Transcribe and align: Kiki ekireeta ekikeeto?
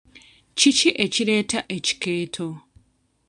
Kiki 0.57 0.89
ekireeta 1.05 1.59
ekikeeto? 1.75 2.47